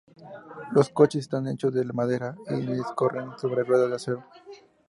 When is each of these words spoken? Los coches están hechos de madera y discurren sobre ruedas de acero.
Los 0.71 0.89
coches 0.89 1.25
están 1.25 1.47
hechos 1.47 1.71
de 1.75 1.83
madera 1.85 2.35
y 2.49 2.61
discurren 2.65 3.37
sobre 3.37 3.61
ruedas 3.63 3.87
de 3.91 3.95
acero. 3.97 4.23